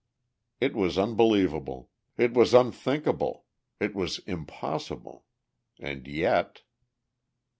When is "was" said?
0.75-0.97, 2.33-2.55, 3.93-4.17